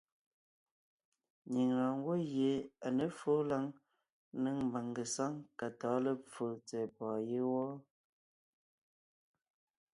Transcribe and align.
Nyìŋ 1.51 1.69
lɔɔn 1.77 1.95
ngwɔ́ 1.99 2.15
gie 2.31 2.51
à 2.85 2.87
ně 2.97 3.05
fóo 3.19 3.39
lǎŋ 3.49 3.63
ńnéŋ 4.37 4.55
mbàŋ 4.67 4.85
ngesáŋ 4.91 5.33
ka 5.57 5.67
tɔ̌ɔn 5.79 6.03
lepfo 6.05 6.45
tsɛ̀ɛ 6.67 6.85
pɔ̀ɔn 6.95 7.19
yé 7.29 7.39
wɔ́. 7.51 7.69